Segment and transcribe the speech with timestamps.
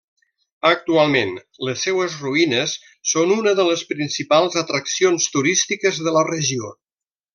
[0.67, 1.33] Actualment,
[1.67, 2.73] les seues ruïnes
[3.11, 6.73] són una de les principals atraccions turístiques de la regió.